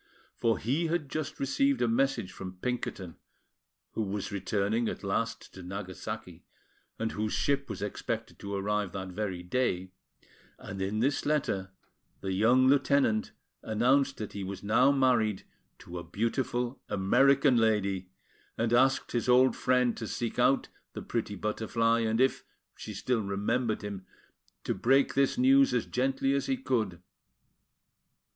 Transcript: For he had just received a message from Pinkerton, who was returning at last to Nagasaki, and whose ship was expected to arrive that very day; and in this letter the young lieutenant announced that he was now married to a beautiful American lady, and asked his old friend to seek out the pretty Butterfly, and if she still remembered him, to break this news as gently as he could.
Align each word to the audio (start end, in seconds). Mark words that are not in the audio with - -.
For 0.35 0.57
he 0.57 0.87
had 0.87 1.09
just 1.11 1.39
received 1.39 1.79
a 1.79 1.87
message 1.87 2.31
from 2.31 2.57
Pinkerton, 2.57 3.17
who 3.91 4.01
was 4.01 4.31
returning 4.31 4.89
at 4.89 5.03
last 5.03 5.53
to 5.53 5.61
Nagasaki, 5.61 6.43
and 6.97 7.11
whose 7.11 7.33
ship 7.33 7.69
was 7.69 7.83
expected 7.83 8.39
to 8.39 8.55
arrive 8.55 8.93
that 8.93 9.09
very 9.09 9.43
day; 9.43 9.91
and 10.57 10.81
in 10.81 11.01
this 11.01 11.23
letter 11.23 11.69
the 12.21 12.33
young 12.33 12.65
lieutenant 12.67 13.33
announced 13.61 14.17
that 14.17 14.33
he 14.33 14.43
was 14.43 14.63
now 14.63 14.91
married 14.91 15.45
to 15.77 15.99
a 15.99 16.03
beautiful 16.03 16.81
American 16.89 17.57
lady, 17.57 18.09
and 18.57 18.73
asked 18.73 19.11
his 19.11 19.29
old 19.29 19.55
friend 19.55 19.95
to 19.97 20.07
seek 20.07 20.39
out 20.39 20.67
the 20.93 21.03
pretty 21.03 21.35
Butterfly, 21.35 21.99
and 21.99 22.19
if 22.19 22.43
she 22.75 22.95
still 22.95 23.21
remembered 23.21 23.83
him, 23.83 24.07
to 24.63 24.73
break 24.73 25.13
this 25.13 25.37
news 25.37 25.75
as 25.75 25.85
gently 25.85 26.33
as 26.33 26.47
he 26.47 26.57
could. 26.57 27.03